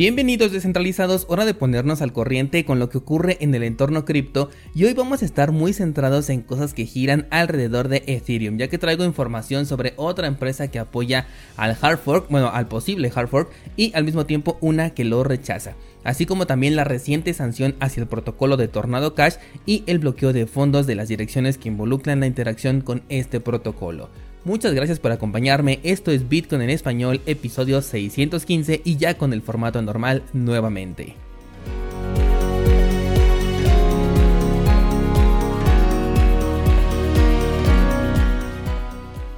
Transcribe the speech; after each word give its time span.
Bienvenidos 0.00 0.50
descentralizados, 0.50 1.26
hora 1.28 1.44
de 1.44 1.52
ponernos 1.52 2.00
al 2.00 2.14
corriente 2.14 2.64
con 2.64 2.78
lo 2.78 2.88
que 2.88 2.96
ocurre 2.96 3.36
en 3.40 3.54
el 3.54 3.62
entorno 3.62 4.06
cripto 4.06 4.48
y 4.74 4.84
hoy 4.84 4.94
vamos 4.94 5.20
a 5.20 5.26
estar 5.26 5.52
muy 5.52 5.74
centrados 5.74 6.30
en 6.30 6.40
cosas 6.40 6.72
que 6.72 6.86
giran 6.86 7.26
alrededor 7.30 7.88
de 7.88 8.02
Ethereum, 8.06 8.56
ya 8.56 8.68
que 8.68 8.78
traigo 8.78 9.04
información 9.04 9.66
sobre 9.66 9.92
otra 9.96 10.26
empresa 10.26 10.68
que 10.68 10.78
apoya 10.78 11.26
al 11.58 11.76
hard 11.78 11.98
fork, 11.98 12.30
bueno, 12.30 12.48
al 12.48 12.66
posible 12.66 13.12
hard 13.14 13.28
fork 13.28 13.50
y 13.76 13.92
al 13.94 14.04
mismo 14.04 14.24
tiempo 14.24 14.56
una 14.62 14.88
que 14.88 15.04
lo 15.04 15.22
rechaza, 15.22 15.74
así 16.02 16.24
como 16.24 16.46
también 16.46 16.76
la 16.76 16.84
reciente 16.84 17.34
sanción 17.34 17.74
hacia 17.78 18.00
el 18.00 18.08
protocolo 18.08 18.56
de 18.56 18.68
Tornado 18.68 19.14
Cash 19.14 19.34
y 19.66 19.84
el 19.86 19.98
bloqueo 19.98 20.32
de 20.32 20.46
fondos 20.46 20.86
de 20.86 20.94
las 20.94 21.08
direcciones 21.08 21.58
que 21.58 21.68
involucran 21.68 22.20
la 22.20 22.26
interacción 22.26 22.80
con 22.80 23.02
este 23.10 23.38
protocolo. 23.38 24.08
Muchas 24.42 24.72
gracias 24.72 24.98
por 24.98 25.12
acompañarme, 25.12 25.80
esto 25.82 26.10
es 26.10 26.30
Bitcoin 26.30 26.62
en 26.62 26.70
español, 26.70 27.20
episodio 27.26 27.82
615 27.82 28.80
y 28.84 28.96
ya 28.96 29.18
con 29.18 29.34
el 29.34 29.42
formato 29.42 29.82
normal 29.82 30.22
nuevamente. 30.32 31.14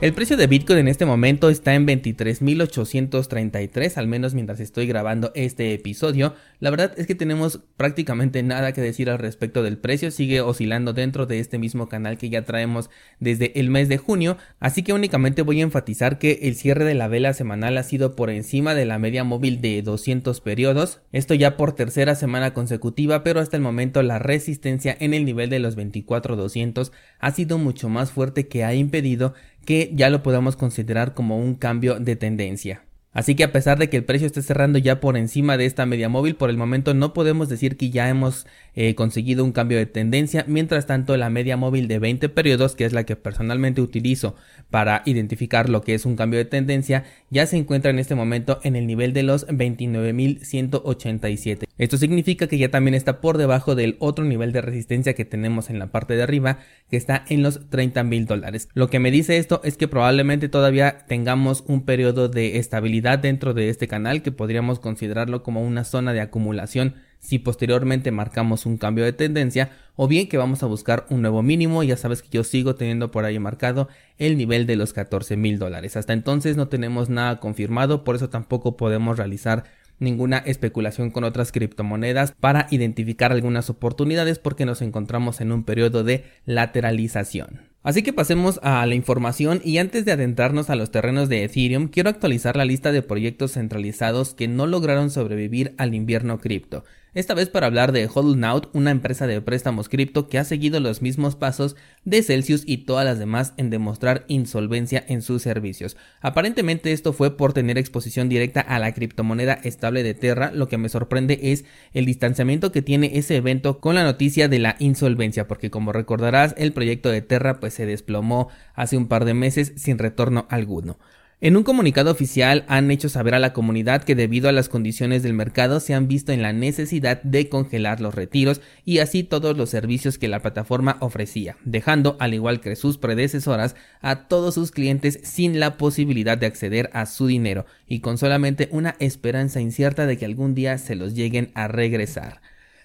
El 0.03 0.13
precio 0.15 0.37
de 0.37 0.47
Bitcoin 0.49 0.81
en 0.81 0.89
este 0.89 1.07
momento 1.07 1.49
está 1.49 1.77
en 1.77 1.87
23.833, 1.87 3.97
al 3.99 4.09
menos 4.09 4.35
mientras 4.35 4.59
estoy 4.59 4.89
grabando 4.89 5.31
este 5.37 5.73
episodio. 5.75 6.35
La 6.59 6.71
verdad 6.71 6.93
es 6.97 7.07
que 7.07 7.15
tenemos 7.15 7.61
prácticamente 7.77 8.43
nada 8.43 8.73
que 8.73 8.81
decir 8.81 9.09
al 9.09 9.21
respecto 9.21 9.63
del 9.63 9.79
precio, 9.79 10.11
sigue 10.11 10.41
oscilando 10.41 10.93
dentro 10.93 11.27
de 11.27 11.39
este 11.39 11.57
mismo 11.57 11.89
canal 11.89 12.19
que 12.19 12.31
ya 12.31 12.45
traemos 12.45 12.91
desde 13.21 13.61
el 13.61 13.71
mes 13.71 13.89
de 13.89 13.99
junio, 13.99 14.39
así 14.59 14.83
que 14.83 14.93
únicamente 14.93 15.43
voy 15.43 15.61
a 15.61 15.63
enfatizar 15.63 16.19
que 16.19 16.41
el 16.43 16.57
cierre 16.57 16.85
de 16.85 16.95
la 16.95 17.07
vela 17.07 17.33
semanal 17.33 17.79
ha 17.79 17.85
sido 17.85 18.17
por 18.17 18.31
encima 18.31 18.75
de 18.75 18.87
la 18.87 18.99
media 18.99 19.23
móvil 19.23 19.61
de 19.61 19.83
200 19.83 20.41
periodos, 20.41 21.01
esto 21.13 21.35
ya 21.35 21.57
por 21.57 21.77
tercera 21.77 22.17
semana 22.17 22.55
consecutiva, 22.55 23.23
pero 23.23 23.39
hasta 23.39 23.57
el 23.57 23.63
momento 23.63 24.03
la 24.03 24.19
resistencia 24.19 24.97
en 24.99 25.15
el 25.15 25.25
nivel 25.25 25.49
de 25.49 25.61
los 25.61 25.77
24.200 25.77 26.91
ha 27.21 27.31
sido 27.31 27.59
mucho 27.59 27.89
más 27.89 28.11
fuerte 28.11 28.49
que 28.49 28.65
ha 28.65 28.75
impedido 28.75 29.35
que 29.65 29.93
ya 29.95 30.11
lo 30.11 30.23
podemos 30.23 30.57
considerar 30.57 31.15
como 31.15 31.39
un 31.39 31.55
cambio 31.55 31.99
de 32.01 32.17
tendencia. 32.17 32.85
Así 33.13 33.35
que 33.35 33.45
a 33.45 33.53
pesar 33.53 33.79
de 33.79 33.91
que 33.91 33.99
el 33.99 34.05
precio 34.05 34.27
esté 34.27 34.41
cerrando 34.41 34.79
ya 34.79 34.99
por 34.99 35.19
encima 35.19 35.59
de 35.59 35.67
esta 35.67 35.85
media 35.85 36.09
móvil, 36.09 36.35
por 36.35 36.49
el 36.49 36.57
momento 36.57 36.95
no 36.95 37.13
podemos 37.13 37.51
decir 37.51 37.77
que 37.77 37.91
ya 37.91 38.09
hemos 38.09 38.47
eh, 38.75 38.95
conseguido 38.95 39.45
un 39.45 39.53
cambio 39.53 39.77
de 39.77 39.85
tendencia. 39.85 40.47
Mientras 40.49 40.87
tanto, 40.87 41.15
la 41.19 41.29
media 41.29 41.59
móvil 41.59 41.89
de 41.89 41.99
20 41.99 42.31
periodos, 42.31 42.75
que 42.75 42.87
es 42.87 42.95
la 42.95 43.05
que 43.05 43.17
personalmente 43.17 43.83
utilizo 43.83 44.35
para 44.71 45.03
identificar 45.05 45.69
lo 45.69 45.83
que 45.83 45.93
es 45.93 46.07
un 46.07 46.17
cambio 46.17 46.39
de 46.39 46.47
tendencia, 46.47 47.05
ya 47.29 47.45
se 47.45 47.59
encuentra 47.59 47.91
en 47.91 47.99
este 47.99 48.15
momento 48.15 48.61
en 48.63 48.77
el 48.77 48.87
nivel 48.87 49.13
de 49.13 49.25
los 49.25 49.47
29.187. 49.47 51.65
Esto 51.77 51.99
significa 51.99 52.47
que 52.47 52.57
ya 52.57 52.71
también 52.71 52.95
está 52.95 53.21
por 53.21 53.37
debajo 53.37 53.75
del 53.75 53.97
otro 53.99 54.25
nivel 54.25 54.53
de 54.53 54.63
resistencia 54.63 55.13
que 55.15 55.27
tenemos 55.27 55.69
en 55.69 55.79
la 55.79 55.89
parte 55.89 56.17
de 56.17 56.23
arriba, 56.23 56.61
que 56.89 56.97
está 56.97 57.27
en 57.29 57.43
los 57.43 57.69
30 57.69 58.05
mil 58.05 58.25
dólares. 58.25 58.71
Lo 58.73 58.89
que 58.89 59.01
me 59.01 59.11
dice 59.11 59.37
esto 59.37 59.61
es 59.65 59.77
que 59.77 59.89
probablemente 59.89 60.49
todavía 60.49 61.05
tengamos 61.09 61.63
un 61.67 61.85
periodo 61.85 62.29
de 62.29 62.57
estabilidad 62.59 63.02
dentro 63.03 63.53
de 63.55 63.69
este 63.69 63.89
canal 63.89 64.23
que 64.23 64.33
podríamos 64.33 64.79
considerarlo 64.79 65.43
como 65.43 65.63
una 65.63 65.85
zona 65.85 66.13
de 66.13 66.21
acumulación 66.21 66.95
si 67.19 67.39
posteriormente 67.39 68.11
marcamos 68.11 68.65
un 68.65 68.79
cambio 68.79 69.05
de 69.05 69.13
tendencia 69.13 69.71
o 69.97 70.09
bien 70.09 70.29
que 70.29 70.39
vamos 70.39 70.63
a 70.63 70.67
buscar 70.67 71.07
un 71.11 71.23
nuevo 71.23 71.43
mínimo 71.43 71.83
ya 71.83 71.97
sabes 71.97 72.23
que 72.23 72.29
yo 72.31 72.45
sigo 72.45 72.75
teniendo 72.75 73.11
por 73.11 73.25
ahí 73.25 73.39
marcado 73.39 73.89
el 74.19 74.37
nivel 74.37 74.67
de 74.67 74.77
los 74.77 74.93
14 74.93 75.37
mil 75.37 75.59
dólares 75.59 75.97
hasta 75.97 76.13
entonces 76.13 76.57
no 76.57 76.69
tenemos 76.69 77.11
nada 77.11 77.41
confirmado 77.41 78.05
por 78.05 78.17
eso 78.17 78.31
tampoco 78.31 78.77
podemos 78.77 79.19
realizar 79.19 79.65
ninguna 79.99 80.39
especulación 80.39 81.11
con 81.11 81.25
otras 81.25 81.53
criptomonedas 81.53 82.33
para 82.33 82.67
identificar 82.71 83.33
algunas 83.33 83.71
oportunidades 83.71 84.39
porque 84.39 84.67
nos 84.67 84.83
encontramos 84.83 85.41
en 85.41 85.53
un 85.53 85.65
periodo 85.65 86.03
de 86.03 86.25
lateralización. 86.45 87.72
Así 87.83 88.03
que 88.03 88.13
pasemos 88.13 88.61
a 88.63 88.87
la 88.87 88.95
información 88.95 89.61
y 89.65 89.79
antes 89.79 90.05
de 90.05 90.13
adentrarnos 90.13 90.71
a 90.71 90.77
los 90.77 90.93
terrenos 90.93 91.29
de 91.29 91.43
Ethereum, 91.43 91.89
quiero 91.89 92.11
actualizar 92.11 92.57
la 92.57 92.65
lista 92.65 92.93
de 92.93 93.03
proyectos 93.03 93.53
centralizados 93.53 94.35
que 94.35 94.47
no 94.47 94.67
lograron 94.69 95.11
sobrevivir 95.11 95.75
al 95.79 95.95
invierno 95.95 96.39
cripto. 96.39 96.85
Esta 97.15 97.35
vez 97.35 97.51
para 97.51 97.67
hablar 97.67 97.93
de 97.93 98.09
HODLNOW, 98.09 98.71
una 98.73 98.91
empresa 98.91 99.27
de 99.27 99.43
préstamos 99.43 99.91
cripto 99.91 100.29
que 100.29 100.39
ha 100.39 100.45
seguido 100.45 100.81
los 100.81 101.03
mismos 101.03 101.37
pasos 101.37 101.77
de 102.07 102.23
Celsius 102.23 102.63
y 102.65 102.87
todas 102.87 103.05
las 103.05 103.19
demás 103.19 103.53
en 103.59 103.69
demostrar 103.69 104.25
insolvencia 104.29 105.05
en 105.07 105.21
sus 105.21 105.43
servicios. 105.43 105.99
Aparentemente 106.23 106.91
esto 106.91 107.13
fue 107.13 107.37
por 107.37 107.53
tener 107.53 107.77
exposición 107.77 108.31
directa 108.31 108.63
a 108.63 108.79
la 108.79 108.95
criptomoneda 108.95 109.53
estable 109.53 110.03
de 110.03 110.15
Terra, 110.15 110.53
lo 110.55 110.69
que 110.69 110.79
me 110.79 110.89
sorprende 110.89 111.39
es 111.43 111.67
el 111.93 112.07
distanciamiento 112.07 112.73
que 112.73 112.81
tiene 112.81 113.19
ese 113.19 113.37
evento 113.37 113.79
con 113.79 113.95
la 113.95 114.05
noticia 114.05 114.49
de 114.49 114.61
la 114.61 114.77
insolvencia, 114.79 115.47
porque 115.47 115.71
como 115.71 115.93
recordarás 115.93 116.55
el 116.57 116.73
proyecto 116.73 117.11
de 117.11 117.21
Terra 117.21 117.61
pues 117.61 117.75
se 117.75 117.85
desplomó 117.85 118.49
hace 118.75 118.97
un 118.97 119.09
par 119.09 119.27
de 119.27 119.35
meses 119.35 119.75
sin 119.77 119.99
retorno 119.99 120.47
alguno. 120.49 120.97
En 121.45 121.57
un 121.57 121.65
comunicado 121.65 122.13
oficial 122.13 122.65
han 122.69 122.89
hecho 122.93 123.09
saber 123.09 123.35
a 123.35 123.41
la 123.41 123.53
comunidad 123.53 124.05
que 124.05 124.15
debido 124.15 124.49
a 124.49 124.53
las 124.53 124.69
condiciones 124.69 125.25
del 125.25 125.35
mercado 125.35 125.81
se 125.81 125.93
han 125.93 126.07
visto 126.07 126.31
en 126.31 126.41
la 126.41 126.53
necesidad 126.53 127.21
de 127.25 127.49
congelar 127.49 128.01
los 128.01 128.15
retiros 128.15 128.61
y 128.85 128.99
así 128.99 129.25
todos 129.25 129.57
los 129.57 129.69
servicios 129.69 130.19
que 130.19 130.29
la 130.29 130.39
plataforma 130.39 130.99
ofrecía, 131.01 131.57
dejando, 131.65 132.17
al 132.21 132.33
igual 132.33 132.61
que 132.61 132.77
sus 132.77 132.97
predecesoras, 132.97 133.75
a 134.03 134.29
todos 134.29 134.55
sus 134.55 134.71
clientes 134.71 135.19
sin 135.25 135.59
la 135.59 135.79
posibilidad 135.79 136.39
de 136.39 136.47
acceder 136.47 136.91
a 136.93 137.07
su 137.07 137.27
dinero 137.27 137.67
y 137.89 137.99
con 137.99 138.19
solamente 138.19 138.69
una 138.71 138.95
esperanza 139.01 139.61
incierta 139.61 140.07
de 140.07 140.19
que 140.19 140.27
algún 140.27 140.55
día 140.55 140.79
se 140.79 140.95
los 140.95 141.13
lleguen 141.13 141.51
a 141.55 141.67
regresar. 141.67 142.41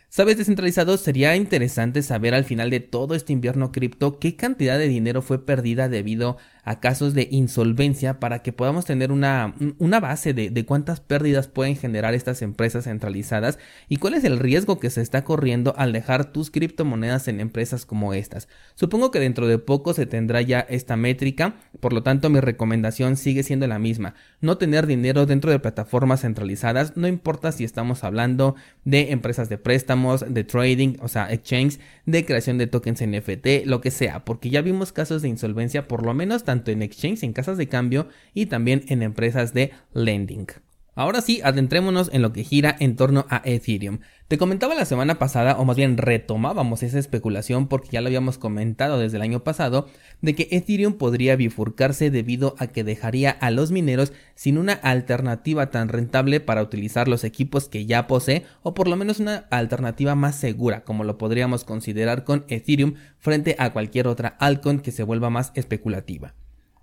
Sabes, 0.09 0.37
descentralizados, 0.37 1.01
sería 1.01 1.35
interesante 1.35 2.01
saber 2.01 2.33
al 2.33 2.45
final 2.45 2.69
de 2.69 2.79
todo 2.79 3.13
este 3.13 3.33
invierno 3.33 3.73
cripto 3.73 4.19
qué 4.19 4.37
cantidad 4.37 4.79
de 4.79 4.87
dinero 4.87 5.21
fue 5.21 5.45
perdida 5.45 5.89
debido 5.89 6.37
a 6.67 6.81
casos 6.81 7.13
de 7.13 7.29
insolvencia 7.31 8.19
para 8.19 8.39
que 8.39 8.51
podamos 8.51 8.83
tener 8.83 9.13
una, 9.13 9.55
una 9.77 10.01
base 10.01 10.33
de, 10.33 10.49
de, 10.49 10.65
cuántas 10.65 10.99
pérdidas 10.99 11.47
pueden 11.47 11.77
generar 11.77 12.13
estas 12.13 12.41
empresas 12.41 12.83
centralizadas 12.83 13.57
y 13.87 13.97
cuál 13.97 14.15
es 14.15 14.25
el 14.25 14.37
riesgo 14.37 14.77
que 14.77 14.89
se 14.89 15.01
está 15.01 15.23
corriendo 15.23 15.73
al 15.77 15.93
dejar 15.93 16.33
tus 16.33 16.51
criptomonedas 16.51 17.29
en 17.29 17.39
empresas 17.39 17.85
como 17.85 18.13
estas. 18.13 18.49
Supongo 18.75 19.11
que 19.11 19.21
dentro 19.21 19.47
de 19.47 19.59
poco 19.59 19.93
se 19.93 20.07
tendrá 20.07 20.41
ya 20.41 20.59
esta 20.59 20.97
métrica, 20.97 21.55
por 21.79 21.93
lo 21.93 22.03
tanto 22.03 22.29
mi 22.29 22.41
recomendación 22.41 23.15
sigue 23.15 23.43
siendo 23.43 23.65
la 23.67 23.79
misma, 23.79 24.15
no 24.41 24.57
tener 24.57 24.87
dinero 24.87 25.25
dentro 25.25 25.51
de 25.51 25.59
plataformas 25.59 26.19
centralizadas, 26.19 26.97
no 26.97 27.07
importa 27.07 27.53
si 27.53 27.63
estamos 27.63 28.03
hablando 28.03 28.55
de 28.83 29.13
empresas 29.13 29.47
de 29.47 29.57
préstamos, 29.57 30.25
de 30.27 30.43
trading, 30.43 30.95
o 30.99 31.07
sea, 31.07 31.31
exchange, 31.31 31.79
de 32.05 32.25
creación 32.25 32.57
de 32.57 32.67
tokens 32.67 33.01
NFT, 33.01 33.65
lo 33.65 33.79
que 33.79 33.89
sea, 33.91 34.25
porque 34.25 34.49
ya 34.49 34.61
vimos 34.61 34.91
casos 34.91 35.21
de 35.21 35.29
insolvencia 35.29 35.87
por 35.87 36.05
lo 36.05 36.13
menos 36.13 36.43
tan 36.43 36.56
tanto 36.57 36.71
en 36.71 36.81
exchange, 36.81 37.23
en 37.23 37.33
casas 37.33 37.57
de 37.57 37.67
cambio 37.67 38.07
y 38.33 38.47
también 38.47 38.83
en 38.87 39.03
empresas 39.03 39.53
de 39.53 39.71
lending. 39.93 40.47
Ahora 40.95 41.21
sí, 41.21 41.41
adentrémonos 41.43 42.09
en 42.11 42.23
lo 42.23 42.33
que 42.33 42.43
gira 42.43 42.75
en 42.79 42.95
torno 42.95 43.27
a 43.29 43.43
Ethereum. 43.45 43.99
Te 44.27 44.39
comentaba 44.39 44.73
la 44.73 44.83
semana 44.83 45.19
pasada, 45.19 45.59
o 45.59 45.63
más 45.63 45.77
bien 45.77 45.95
retomábamos 45.95 46.81
esa 46.81 46.97
especulación 46.97 47.67
porque 47.67 47.89
ya 47.91 48.01
lo 48.01 48.07
habíamos 48.07 48.39
comentado 48.39 48.97
desde 48.97 49.17
el 49.17 49.21
año 49.21 49.43
pasado, 49.43 49.87
de 50.23 50.33
que 50.33 50.47
Ethereum 50.49 50.93
podría 50.93 51.35
bifurcarse 51.35 52.09
debido 52.09 52.55
a 52.57 52.65
que 52.65 52.83
dejaría 52.83 53.29
a 53.29 53.51
los 53.51 53.69
mineros 53.69 54.11
sin 54.33 54.57
una 54.57 54.73
alternativa 54.73 55.69
tan 55.69 55.89
rentable 55.89 56.39
para 56.39 56.63
utilizar 56.63 57.07
los 57.07 57.23
equipos 57.23 57.69
que 57.69 57.85
ya 57.85 58.07
posee, 58.07 58.45
o 58.63 58.73
por 58.73 58.87
lo 58.87 58.95
menos 58.95 59.19
una 59.19 59.45
alternativa 59.51 60.15
más 60.15 60.35
segura, 60.35 60.83
como 60.83 61.03
lo 61.03 61.19
podríamos 61.19 61.63
considerar 61.63 62.23
con 62.23 62.43
Ethereum 62.47 62.95
frente 63.19 63.55
a 63.59 63.71
cualquier 63.71 64.07
otra 64.07 64.29
altcoin 64.39 64.79
que 64.79 64.91
se 64.91 65.03
vuelva 65.03 65.29
más 65.29 65.51
especulativa. 65.53 66.33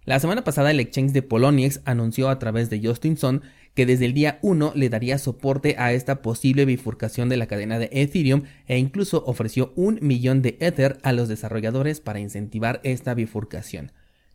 La 0.07 0.21
semana 0.21 0.45
pasada 0.45 0.71
el 0.71 0.81
exchange 0.81 1.13
de 1.13 1.23
Poloniex 1.23 1.81
anunció 1.87 2.29
a 2.29 2.39
través 2.39 2.69
de 2.69 2.79
Justin 2.87 3.17
Sun 3.17 3.43
que 3.73 3.87
desde 3.87 4.05
el 4.05 4.13
día 4.13 4.39
1 4.43 4.73
le 4.75 4.91
daría 4.91 5.17
soporte 5.17 5.77
a 5.79 5.95
esta 5.95 6.21
posible 6.21 6.67
bifurcación 6.67 7.31
de 7.31 7.39
la 7.39 7.47
cadena 7.47 7.79
de 7.79 7.89
Ethereum 7.91 8.43
e 8.67 8.77
incluso 8.77 9.25
ofreció 9.27 9.73
un 9.77 9.99
millón 10.03 10.43
de 10.43 10.59
Ether 10.61 10.99
a 11.03 11.13
los 11.13 11.29
desarrolladores 11.29 12.01
para 12.01 12.21
incentivar 12.21 12.81
esta 12.85 13.15
bifurcación. 13.15 13.93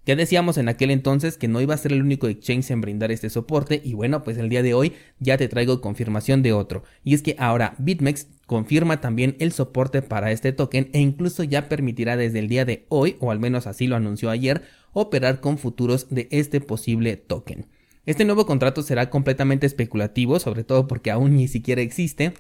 Ya 0.07 0.15
decíamos 0.15 0.57
en 0.57 0.69
aquel 0.69 0.89
entonces 0.89 1.37
que 1.37 1.47
no 1.47 1.61
iba 1.61 1.75
a 1.75 1.77
ser 1.77 1.93
el 1.93 2.01
único 2.01 2.27
exchange 2.27 2.71
en 2.71 2.81
brindar 2.81 3.11
este 3.11 3.29
soporte 3.29 3.79
y 3.83 3.93
bueno, 3.93 4.23
pues 4.23 4.39
el 4.39 4.49
día 4.49 4.63
de 4.63 4.73
hoy 4.73 4.93
ya 5.19 5.37
te 5.37 5.47
traigo 5.47 5.81
confirmación 5.81 6.41
de 6.41 6.51
otro. 6.51 6.83
Y 7.03 7.13
es 7.13 7.21
que 7.21 7.35
ahora 7.37 7.75
BitMEX 7.77 8.27
confirma 8.49 8.99
también 8.99 9.35
el 9.37 9.51
soporte 9.51 10.01
para 10.01 10.31
este 10.31 10.51
token 10.51 10.89
e 10.91 10.99
incluso 10.99 11.43
ya 11.43 11.69
permitirá 11.69 12.17
desde 12.17 12.39
el 12.39 12.47
día 12.47 12.65
de 12.65 12.87
hoy, 12.89 13.15
o 13.19 13.29
al 13.29 13.39
menos 13.39 13.67
así 13.67 13.85
lo 13.85 13.95
anunció 13.95 14.31
ayer, 14.31 14.63
operar 14.91 15.39
con 15.39 15.59
futuros 15.59 16.07
de 16.09 16.27
este 16.31 16.59
posible 16.59 17.15
token. 17.15 17.67
Este 18.07 18.25
nuevo 18.25 18.47
contrato 18.47 18.81
será 18.81 19.11
completamente 19.11 19.67
especulativo, 19.67 20.39
sobre 20.39 20.63
todo 20.63 20.87
porque 20.87 21.11
aún 21.11 21.35
ni 21.35 21.47
siquiera 21.47 21.81
existe, 21.81 22.33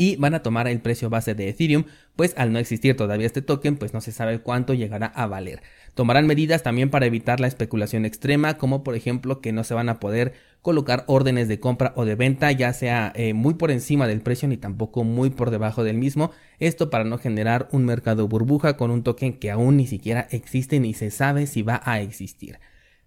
y 0.00 0.16
van 0.16 0.32
a 0.32 0.42
tomar 0.42 0.66
el 0.66 0.80
precio 0.80 1.10
base 1.10 1.34
de 1.34 1.50
Ethereum, 1.50 1.84
pues 2.16 2.32
al 2.38 2.54
no 2.54 2.58
existir 2.58 2.96
todavía 2.96 3.26
este 3.26 3.42
token, 3.42 3.76
pues 3.76 3.92
no 3.92 4.00
se 4.00 4.12
sabe 4.12 4.38
cuánto 4.38 4.72
llegará 4.72 5.08
a 5.08 5.26
valer. 5.26 5.60
Tomarán 5.92 6.26
medidas 6.26 6.62
también 6.62 6.88
para 6.88 7.04
evitar 7.04 7.38
la 7.38 7.48
especulación 7.48 8.06
extrema, 8.06 8.56
como 8.56 8.82
por 8.82 8.94
ejemplo 8.94 9.42
que 9.42 9.52
no 9.52 9.62
se 9.62 9.74
van 9.74 9.90
a 9.90 10.00
poder 10.00 10.32
colocar 10.62 11.04
órdenes 11.06 11.48
de 11.48 11.60
compra 11.60 11.92
o 11.96 12.06
de 12.06 12.14
venta, 12.14 12.50
ya 12.50 12.72
sea 12.72 13.12
eh, 13.14 13.34
muy 13.34 13.52
por 13.52 13.70
encima 13.70 14.08
del 14.08 14.22
precio 14.22 14.48
ni 14.48 14.56
tampoco 14.56 15.04
muy 15.04 15.28
por 15.28 15.50
debajo 15.50 15.84
del 15.84 15.98
mismo, 15.98 16.30
esto 16.60 16.88
para 16.88 17.04
no 17.04 17.18
generar 17.18 17.68
un 17.70 17.84
mercado 17.84 18.26
burbuja 18.26 18.78
con 18.78 18.90
un 18.90 19.02
token 19.02 19.34
que 19.34 19.50
aún 19.50 19.76
ni 19.76 19.86
siquiera 19.86 20.28
existe 20.30 20.80
ni 20.80 20.94
se 20.94 21.10
sabe 21.10 21.46
si 21.46 21.60
va 21.60 21.82
a 21.84 22.00
existir. 22.00 22.58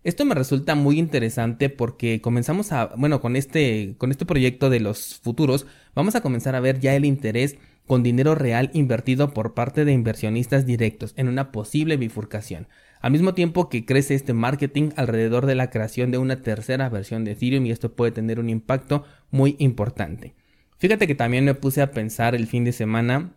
Esto 0.04 0.26
me 0.26 0.36
resulta 0.36 0.76
muy 0.76 1.00
interesante 1.00 1.70
porque 1.70 2.20
comenzamos 2.20 2.74
a, 2.74 2.88
bueno, 2.98 3.22
con 3.22 3.38
este, 3.38 3.96
con 3.98 4.12
este 4.12 4.26
proyecto 4.26 4.70
de 4.70 4.82
los 4.82 5.20
futuros, 5.24 5.66
vamos 5.96 6.16
a 6.16 6.22
comenzar 6.22 6.56
a 6.56 6.60
ver 6.60 6.82
ya 6.82 6.94
el 6.94 7.06
interés 7.06 7.58
con 7.88 8.04
dinero 8.04 8.36
real 8.36 8.70
invertido 8.74 9.34
por 9.34 9.54
parte 9.54 9.86
de 9.86 9.94
inversionistas 9.94 10.66
directos 10.66 11.14
en 11.16 11.30
una 11.30 11.54
posible 11.54 11.96
bifurcación. 11.96 12.68
Al 13.00 13.12
mismo 13.12 13.34
tiempo 13.34 13.70
que 13.70 13.86
crece 13.86 14.16
este 14.16 14.34
marketing 14.34 14.92
alrededor 14.98 15.46
de 15.46 15.56
la 15.56 15.70
creación 15.70 16.12
de 16.12 16.18
una 16.18 16.42
tercera 16.42 16.90
versión 16.90 17.24
de 17.24 17.32
Ethereum 17.32 17.66
y 17.66 17.72
esto 17.72 17.94
puede 17.94 18.12
tener 18.12 18.40
un 18.40 18.50
impacto 18.50 19.06
muy 19.32 19.56
importante. 19.60 20.36
Fíjate 20.80 21.08
que 21.08 21.16
también 21.16 21.46
me 21.46 21.56
puse 21.56 21.82
a 21.82 21.92
pensar 21.92 22.36
el 22.36 22.48
fin 22.48 22.66
de 22.66 22.74
semana 22.74 23.36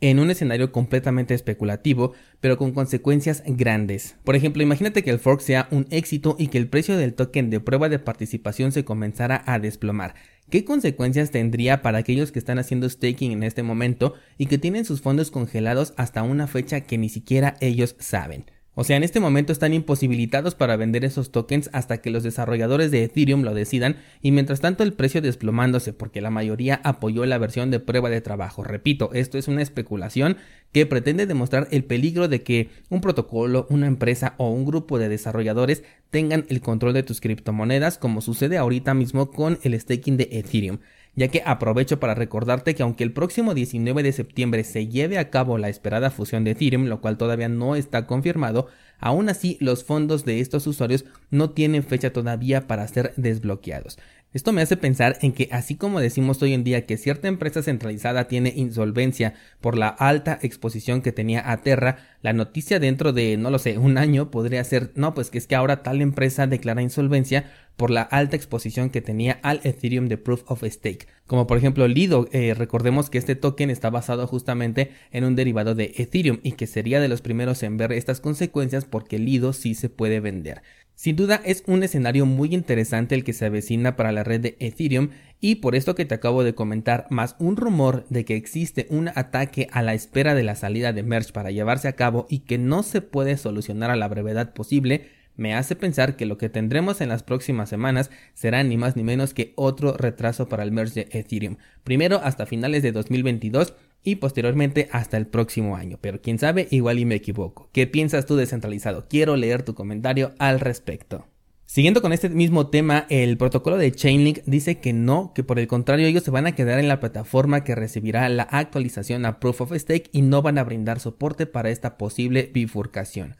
en 0.00 0.18
un 0.18 0.30
escenario 0.30 0.72
completamente 0.72 1.34
especulativo, 1.34 2.12
pero 2.40 2.58
con 2.58 2.72
consecuencias 2.72 3.42
grandes. 3.46 4.16
Por 4.24 4.36
ejemplo, 4.36 4.62
imagínate 4.62 5.02
que 5.02 5.10
el 5.10 5.18
fork 5.18 5.40
sea 5.40 5.68
un 5.70 5.86
éxito 5.90 6.36
y 6.38 6.48
que 6.48 6.58
el 6.58 6.68
precio 6.68 6.96
del 6.96 7.14
token 7.14 7.50
de 7.50 7.60
prueba 7.60 7.88
de 7.88 7.98
participación 7.98 8.72
se 8.72 8.84
comenzara 8.84 9.42
a 9.46 9.58
desplomar. 9.58 10.14
¿Qué 10.50 10.64
consecuencias 10.64 11.32
tendría 11.32 11.82
para 11.82 11.98
aquellos 11.98 12.30
que 12.30 12.38
están 12.38 12.58
haciendo 12.58 12.88
staking 12.88 13.32
en 13.32 13.42
este 13.42 13.62
momento 13.62 14.14
y 14.38 14.46
que 14.46 14.58
tienen 14.58 14.84
sus 14.84 15.00
fondos 15.00 15.30
congelados 15.30 15.92
hasta 15.96 16.22
una 16.22 16.46
fecha 16.46 16.82
que 16.82 16.98
ni 16.98 17.08
siquiera 17.08 17.56
ellos 17.60 17.96
saben? 17.98 18.44
O 18.78 18.84
sea, 18.84 18.98
en 18.98 19.04
este 19.04 19.20
momento 19.20 19.54
están 19.54 19.72
imposibilitados 19.72 20.54
para 20.54 20.76
vender 20.76 21.06
esos 21.06 21.32
tokens 21.32 21.70
hasta 21.72 22.02
que 22.02 22.10
los 22.10 22.22
desarrolladores 22.22 22.90
de 22.90 23.04
Ethereum 23.04 23.40
lo 23.40 23.54
decidan 23.54 23.96
y 24.20 24.32
mientras 24.32 24.60
tanto 24.60 24.82
el 24.82 24.92
precio 24.92 25.22
desplomándose 25.22 25.94
porque 25.94 26.20
la 26.20 26.28
mayoría 26.28 26.82
apoyó 26.84 27.24
la 27.24 27.38
versión 27.38 27.70
de 27.70 27.80
prueba 27.80 28.10
de 28.10 28.20
trabajo. 28.20 28.62
Repito, 28.62 29.08
esto 29.14 29.38
es 29.38 29.48
una 29.48 29.62
especulación 29.62 30.36
que 30.72 30.84
pretende 30.84 31.24
demostrar 31.24 31.68
el 31.70 31.84
peligro 31.84 32.28
de 32.28 32.42
que 32.42 32.68
un 32.90 33.00
protocolo, 33.00 33.66
una 33.70 33.86
empresa 33.86 34.34
o 34.36 34.50
un 34.50 34.66
grupo 34.66 34.98
de 34.98 35.08
desarrolladores 35.08 35.82
tengan 36.10 36.44
el 36.50 36.60
control 36.60 36.92
de 36.92 37.02
tus 37.02 37.22
criptomonedas 37.22 37.96
como 37.96 38.20
sucede 38.20 38.58
ahorita 38.58 38.92
mismo 38.92 39.30
con 39.30 39.58
el 39.62 39.80
staking 39.80 40.18
de 40.18 40.28
Ethereum 40.32 40.80
ya 41.16 41.28
que 41.28 41.42
aprovecho 41.44 41.98
para 41.98 42.14
recordarte 42.14 42.74
que 42.74 42.82
aunque 42.82 43.02
el 43.02 43.12
próximo 43.12 43.54
19 43.54 44.02
de 44.02 44.12
septiembre 44.12 44.62
se 44.64 44.86
lleve 44.86 45.18
a 45.18 45.30
cabo 45.30 45.58
la 45.58 45.70
esperada 45.70 46.10
fusión 46.10 46.44
de 46.44 46.52
Ethereum, 46.52 46.84
lo 46.84 47.00
cual 47.00 47.16
todavía 47.16 47.48
no 47.48 47.74
está 47.74 48.06
confirmado, 48.06 48.68
aún 49.00 49.28
así 49.28 49.56
los 49.60 49.82
fondos 49.82 50.24
de 50.24 50.40
estos 50.40 50.66
usuarios 50.66 51.06
no 51.30 51.50
tienen 51.50 51.82
fecha 51.82 52.12
todavía 52.12 52.66
para 52.66 52.86
ser 52.86 53.14
desbloqueados. 53.16 53.98
Esto 54.36 54.52
me 54.52 54.60
hace 54.60 54.76
pensar 54.76 55.16
en 55.22 55.32
que 55.32 55.48
así 55.50 55.76
como 55.76 55.98
decimos 55.98 56.42
hoy 56.42 56.52
en 56.52 56.62
día 56.62 56.84
que 56.84 56.98
cierta 56.98 57.26
empresa 57.26 57.62
centralizada 57.62 58.28
tiene 58.28 58.52
insolvencia 58.54 59.32
por 59.62 59.78
la 59.78 59.88
alta 59.88 60.38
exposición 60.42 61.00
que 61.00 61.10
tenía 61.10 61.50
a 61.50 61.62
Terra, 61.62 62.00
la 62.20 62.34
noticia 62.34 62.78
dentro 62.78 63.14
de, 63.14 63.38
no 63.38 63.48
lo 63.48 63.58
sé, 63.58 63.78
un 63.78 63.96
año 63.96 64.30
podría 64.30 64.62
ser, 64.62 64.92
no, 64.94 65.14
pues 65.14 65.30
que 65.30 65.38
es 65.38 65.46
que 65.46 65.54
ahora 65.54 65.82
tal 65.82 66.02
empresa 66.02 66.46
declara 66.46 66.82
insolvencia 66.82 67.50
por 67.76 67.90
la 67.90 68.02
alta 68.02 68.36
exposición 68.36 68.90
que 68.90 69.00
tenía 69.00 69.40
al 69.42 69.60
Ethereum 69.64 70.06
de 70.06 70.18
Proof 70.18 70.42
of 70.48 70.64
Stake. 70.64 71.08
Como 71.26 71.46
por 71.46 71.56
ejemplo 71.56 71.88
Lido, 71.88 72.28
eh, 72.30 72.52
recordemos 72.52 73.08
que 73.08 73.16
este 73.16 73.36
token 73.36 73.70
está 73.70 73.88
basado 73.88 74.26
justamente 74.26 74.90
en 75.12 75.24
un 75.24 75.34
derivado 75.34 75.74
de 75.74 75.94
Ethereum 75.96 76.40
y 76.42 76.52
que 76.52 76.66
sería 76.66 77.00
de 77.00 77.08
los 77.08 77.22
primeros 77.22 77.62
en 77.62 77.78
ver 77.78 77.90
estas 77.92 78.20
consecuencias 78.20 78.84
porque 78.84 79.18
Lido 79.18 79.54
sí 79.54 79.74
se 79.74 79.88
puede 79.88 80.20
vender. 80.20 80.60
Sin 80.96 81.14
duda 81.14 81.42
es 81.44 81.62
un 81.66 81.82
escenario 81.82 82.24
muy 82.24 82.54
interesante 82.54 83.14
el 83.14 83.22
que 83.22 83.34
se 83.34 83.44
avecina 83.44 83.96
para 83.96 84.12
la 84.12 84.24
red 84.24 84.40
de 84.40 84.56
Ethereum 84.60 85.10
y 85.42 85.56
por 85.56 85.74
esto 85.74 85.94
que 85.94 86.06
te 86.06 86.14
acabo 86.14 86.42
de 86.42 86.54
comentar, 86.54 87.06
más 87.10 87.36
un 87.38 87.58
rumor 87.58 88.06
de 88.08 88.24
que 88.24 88.34
existe 88.34 88.86
un 88.88 89.08
ataque 89.08 89.68
a 89.72 89.82
la 89.82 89.92
espera 89.92 90.34
de 90.34 90.42
la 90.42 90.56
salida 90.56 90.94
de 90.94 91.02
Merge 91.02 91.34
para 91.34 91.50
llevarse 91.50 91.86
a 91.86 91.92
cabo 91.92 92.26
y 92.30 92.40
que 92.40 92.56
no 92.56 92.82
se 92.82 93.02
puede 93.02 93.36
solucionar 93.36 93.90
a 93.90 93.96
la 93.96 94.08
brevedad 94.08 94.54
posible, 94.54 95.10
me 95.36 95.54
hace 95.54 95.76
pensar 95.76 96.16
que 96.16 96.24
lo 96.24 96.38
que 96.38 96.48
tendremos 96.48 97.02
en 97.02 97.10
las 97.10 97.22
próximas 97.22 97.68
semanas 97.68 98.10
será 98.32 98.62
ni 98.62 98.78
más 98.78 98.96
ni 98.96 99.04
menos 99.04 99.34
que 99.34 99.52
otro 99.54 99.92
retraso 99.98 100.48
para 100.48 100.62
el 100.62 100.72
merge 100.72 101.04
de 101.04 101.18
Ethereum. 101.18 101.58
Primero 101.84 102.22
hasta 102.24 102.46
finales 102.46 102.82
de 102.82 102.92
2022 102.92 103.74
y 104.06 104.16
posteriormente 104.16 104.88
hasta 104.92 105.16
el 105.16 105.26
próximo 105.26 105.76
año. 105.76 105.98
Pero 106.00 106.22
quién 106.22 106.38
sabe, 106.38 106.68
igual 106.70 107.00
y 107.00 107.04
me 107.04 107.16
equivoco. 107.16 107.68
¿Qué 107.72 107.88
piensas 107.88 108.24
tú 108.24 108.36
descentralizado? 108.36 109.08
Quiero 109.08 109.36
leer 109.36 109.64
tu 109.64 109.74
comentario 109.74 110.32
al 110.38 110.60
respecto. 110.60 111.26
Siguiendo 111.64 112.00
con 112.00 112.12
este 112.12 112.28
mismo 112.28 112.68
tema, 112.68 113.06
el 113.10 113.36
protocolo 113.36 113.76
de 113.76 113.90
Chainlink 113.90 114.44
dice 114.46 114.78
que 114.78 114.92
no, 114.92 115.32
que 115.34 115.42
por 115.42 115.58
el 115.58 115.66
contrario 115.66 116.06
ellos 116.06 116.22
se 116.22 116.30
van 116.30 116.46
a 116.46 116.54
quedar 116.54 116.78
en 116.78 116.86
la 116.86 117.00
plataforma 117.00 117.64
que 117.64 117.74
recibirá 117.74 118.28
la 118.28 118.44
actualización 118.44 119.26
a 119.26 119.40
Proof 119.40 119.62
of 119.62 119.72
Stake 119.76 120.08
y 120.12 120.22
no 120.22 120.40
van 120.40 120.58
a 120.58 120.64
brindar 120.64 121.00
soporte 121.00 121.46
para 121.46 121.70
esta 121.70 121.98
posible 121.98 122.48
bifurcación. 122.54 123.34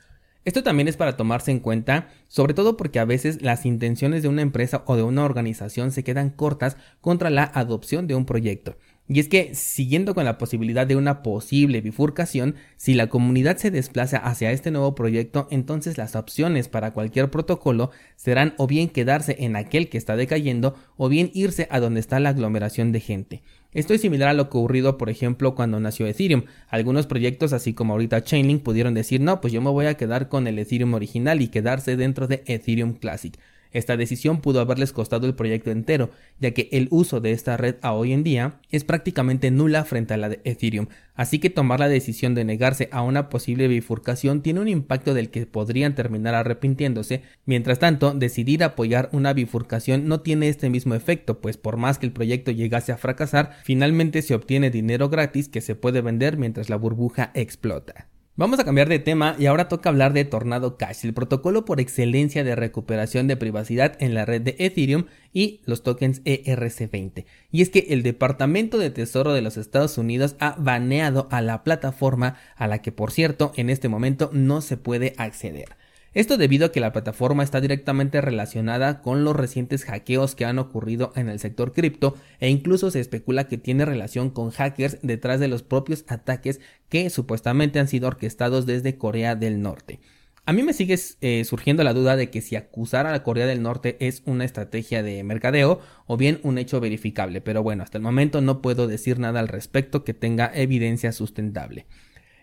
Esto 0.44 0.64
también 0.64 0.88
es 0.88 0.96
para 0.96 1.16
tomarse 1.16 1.52
en 1.52 1.60
cuenta, 1.60 2.08
sobre 2.26 2.54
todo 2.54 2.76
porque 2.76 2.98
a 2.98 3.04
veces 3.04 3.42
las 3.42 3.66
intenciones 3.66 4.22
de 4.22 4.28
una 4.28 4.42
empresa 4.42 4.82
o 4.86 4.96
de 4.96 5.02
una 5.04 5.24
organización 5.24 5.92
se 5.92 6.04
quedan 6.04 6.30
cortas 6.30 6.76
contra 7.00 7.30
la 7.30 7.44
adopción 7.44 8.08
de 8.08 8.16
un 8.16 8.26
proyecto. 8.26 8.76
Y 9.08 9.20
es 9.20 9.28
que, 9.28 9.54
siguiendo 9.54 10.14
con 10.14 10.24
la 10.24 10.36
posibilidad 10.36 10.86
de 10.86 10.96
una 10.96 11.22
posible 11.22 11.80
bifurcación, 11.80 12.56
si 12.76 12.94
la 12.94 13.08
comunidad 13.08 13.56
se 13.56 13.70
desplaza 13.70 14.18
hacia 14.18 14.50
este 14.50 14.72
nuevo 14.72 14.96
proyecto, 14.96 15.46
entonces 15.50 15.96
las 15.96 16.16
opciones 16.16 16.68
para 16.68 16.92
cualquier 16.92 17.30
protocolo 17.30 17.90
serán 18.16 18.54
o 18.56 18.66
bien 18.66 18.88
quedarse 18.88 19.36
en 19.38 19.54
aquel 19.54 19.88
que 19.88 19.98
está 19.98 20.16
decayendo 20.16 20.74
o 20.96 21.08
bien 21.08 21.30
irse 21.34 21.68
a 21.70 21.78
donde 21.78 22.00
está 22.00 22.18
la 22.18 22.30
aglomeración 22.30 22.90
de 22.90 23.00
gente. 23.00 23.42
Esto 23.72 23.94
es 23.94 24.00
similar 24.00 24.30
a 24.30 24.34
lo 24.34 24.48
que 24.48 24.56
ocurrido, 24.58 24.98
por 24.98 25.10
ejemplo, 25.10 25.54
cuando 25.54 25.78
nació 25.78 26.06
Ethereum. 26.06 26.44
Algunos 26.68 27.06
proyectos, 27.06 27.52
así 27.52 27.74
como 27.74 27.92
ahorita 27.92 28.24
Chainlink, 28.24 28.62
pudieron 28.62 28.94
decir, 28.94 29.20
no, 29.20 29.40
pues 29.40 29.52
yo 29.52 29.60
me 29.60 29.70
voy 29.70 29.86
a 29.86 29.98
quedar 29.98 30.28
con 30.28 30.46
el 30.46 30.58
Ethereum 30.58 30.94
original 30.94 31.42
y 31.42 31.48
quedarse 31.48 31.96
dentro 31.96 32.26
de 32.26 32.42
Ethereum 32.46 32.94
Classic. 32.94 33.38
Esta 33.72 33.96
decisión 33.96 34.40
pudo 34.40 34.60
haberles 34.60 34.92
costado 34.92 35.26
el 35.26 35.34
proyecto 35.34 35.70
entero, 35.70 36.10
ya 36.40 36.52
que 36.52 36.68
el 36.72 36.88
uso 36.90 37.20
de 37.20 37.32
esta 37.32 37.56
red 37.56 37.76
a 37.82 37.92
hoy 37.92 38.12
en 38.12 38.24
día 38.24 38.60
es 38.70 38.84
prácticamente 38.84 39.50
nula 39.50 39.84
frente 39.84 40.14
a 40.14 40.16
la 40.16 40.28
de 40.28 40.40
Ethereum, 40.44 40.88
así 41.14 41.38
que 41.38 41.50
tomar 41.50 41.80
la 41.80 41.88
decisión 41.88 42.34
de 42.34 42.44
negarse 42.44 42.88
a 42.92 43.02
una 43.02 43.28
posible 43.28 43.68
bifurcación 43.68 44.42
tiene 44.42 44.60
un 44.60 44.68
impacto 44.68 45.14
del 45.14 45.30
que 45.30 45.46
podrían 45.46 45.94
terminar 45.94 46.34
arrepintiéndose, 46.34 47.22
mientras 47.44 47.78
tanto 47.78 48.12
decidir 48.14 48.64
apoyar 48.64 49.08
una 49.12 49.32
bifurcación 49.32 50.08
no 50.08 50.20
tiene 50.20 50.48
este 50.48 50.70
mismo 50.70 50.94
efecto, 50.94 51.40
pues 51.40 51.56
por 51.56 51.76
más 51.76 51.98
que 51.98 52.06
el 52.06 52.12
proyecto 52.12 52.50
llegase 52.50 52.92
a 52.92 52.98
fracasar, 52.98 53.56
finalmente 53.64 54.22
se 54.22 54.34
obtiene 54.34 54.70
dinero 54.70 55.08
gratis 55.08 55.48
que 55.48 55.60
se 55.60 55.74
puede 55.74 56.00
vender 56.00 56.36
mientras 56.36 56.70
la 56.70 56.76
burbuja 56.76 57.30
explota. 57.34 58.08
Vamos 58.38 58.60
a 58.60 58.64
cambiar 58.64 58.90
de 58.90 58.98
tema 58.98 59.34
y 59.38 59.46
ahora 59.46 59.66
toca 59.66 59.88
hablar 59.88 60.12
de 60.12 60.26
Tornado 60.26 60.76
Cash, 60.76 61.06
el 61.06 61.14
protocolo 61.14 61.64
por 61.64 61.80
excelencia 61.80 62.44
de 62.44 62.54
recuperación 62.54 63.28
de 63.28 63.38
privacidad 63.38 63.96
en 63.98 64.12
la 64.12 64.26
red 64.26 64.42
de 64.42 64.56
Ethereum 64.58 65.06
y 65.32 65.62
los 65.64 65.82
tokens 65.82 66.22
ERC20. 66.24 67.24
Y 67.50 67.62
es 67.62 67.70
que 67.70 67.86
el 67.88 68.02
Departamento 68.02 68.76
de 68.76 68.90
Tesoro 68.90 69.32
de 69.32 69.40
los 69.40 69.56
Estados 69.56 69.96
Unidos 69.96 70.36
ha 70.38 70.54
baneado 70.58 71.28
a 71.30 71.40
la 71.40 71.64
plataforma 71.64 72.36
a 72.56 72.66
la 72.66 72.82
que 72.82 72.92
por 72.92 73.10
cierto 73.10 73.52
en 73.56 73.70
este 73.70 73.88
momento 73.88 74.28
no 74.34 74.60
se 74.60 74.76
puede 74.76 75.14
acceder. 75.16 75.78
Esto 76.16 76.38
debido 76.38 76.64
a 76.64 76.72
que 76.72 76.80
la 76.80 76.94
plataforma 76.94 77.44
está 77.44 77.60
directamente 77.60 78.22
relacionada 78.22 79.02
con 79.02 79.22
los 79.22 79.36
recientes 79.36 79.84
hackeos 79.84 80.34
que 80.34 80.46
han 80.46 80.58
ocurrido 80.58 81.12
en 81.14 81.28
el 81.28 81.38
sector 81.38 81.74
cripto 81.74 82.14
e 82.40 82.48
incluso 82.48 82.90
se 82.90 83.00
especula 83.00 83.48
que 83.48 83.58
tiene 83.58 83.84
relación 83.84 84.30
con 84.30 84.50
hackers 84.50 84.96
detrás 85.02 85.40
de 85.40 85.48
los 85.48 85.62
propios 85.62 86.06
ataques 86.08 86.58
que 86.88 87.10
supuestamente 87.10 87.80
han 87.80 87.88
sido 87.88 88.08
orquestados 88.08 88.64
desde 88.64 88.96
Corea 88.96 89.34
del 89.34 89.60
Norte. 89.60 90.00
A 90.46 90.54
mí 90.54 90.62
me 90.62 90.72
sigue 90.72 90.98
eh, 91.20 91.44
surgiendo 91.44 91.84
la 91.84 91.92
duda 91.92 92.16
de 92.16 92.30
que 92.30 92.40
si 92.40 92.56
acusar 92.56 93.06
a 93.06 93.12
la 93.12 93.22
Corea 93.22 93.44
del 93.44 93.60
Norte 93.60 93.98
es 94.00 94.22
una 94.24 94.46
estrategia 94.46 95.02
de 95.02 95.22
mercadeo 95.22 95.80
o 96.06 96.16
bien 96.16 96.40
un 96.44 96.56
hecho 96.56 96.80
verificable, 96.80 97.42
pero 97.42 97.62
bueno, 97.62 97.82
hasta 97.82 97.98
el 97.98 98.02
momento 98.02 98.40
no 98.40 98.62
puedo 98.62 98.86
decir 98.86 99.18
nada 99.18 99.40
al 99.40 99.48
respecto 99.48 100.02
que 100.02 100.14
tenga 100.14 100.50
evidencia 100.54 101.12
sustentable. 101.12 101.84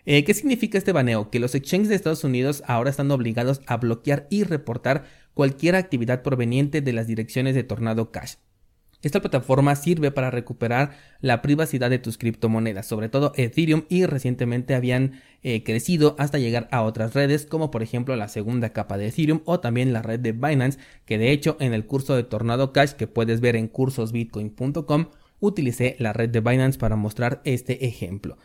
Eh, 0.06 0.24
¿Qué 0.24 0.34
significa 0.34 0.76
este 0.76 0.92
baneo? 0.92 1.30
Que 1.30 1.40
los 1.40 1.54
exchanges 1.54 1.88
de 1.88 1.94
Estados 1.94 2.24
Unidos 2.24 2.62
ahora 2.66 2.90
están 2.90 3.10
obligados 3.10 3.62
a 3.66 3.78
bloquear 3.78 4.26
y 4.30 4.44
reportar 4.44 5.04
cualquier 5.32 5.76
actividad 5.76 6.22
proveniente 6.22 6.82
de 6.82 6.92
las 6.92 7.06
direcciones 7.06 7.54
de 7.54 7.64
Tornado 7.64 8.10
Cash. 8.12 8.34
Esta 9.02 9.20
plataforma 9.20 9.76
sirve 9.76 10.10
para 10.10 10.30
recuperar 10.30 10.96
la 11.20 11.42
privacidad 11.42 11.90
de 11.90 11.98
tus 11.98 12.16
criptomonedas, 12.16 12.86
sobre 12.86 13.10
todo 13.10 13.32
Ethereum 13.36 13.84
y 13.90 14.06
recientemente 14.06 14.74
habían 14.74 15.20
eh, 15.42 15.62
crecido 15.62 16.16
hasta 16.18 16.38
llegar 16.38 16.68
a 16.70 16.82
otras 16.82 17.12
redes 17.12 17.44
como 17.44 17.70
por 17.70 17.82
ejemplo 17.82 18.16
la 18.16 18.28
segunda 18.28 18.70
capa 18.70 18.96
de 18.96 19.08
Ethereum 19.08 19.42
o 19.44 19.60
también 19.60 19.92
la 19.92 20.00
red 20.00 20.20
de 20.20 20.32
Binance 20.32 20.78
que 21.04 21.18
de 21.18 21.32
hecho 21.32 21.58
en 21.60 21.74
el 21.74 21.84
curso 21.84 22.16
de 22.16 22.22
Tornado 22.22 22.72
Cash 22.72 22.92
que 22.92 23.06
puedes 23.06 23.42
ver 23.42 23.56
en 23.56 23.68
cursosbitcoin.com 23.68 25.08
utilicé 25.38 25.96
la 25.98 26.14
red 26.14 26.30
de 26.30 26.40
Binance 26.40 26.78
para 26.78 26.96
mostrar 26.96 27.42
este 27.44 27.84
ejemplo. 27.84 28.38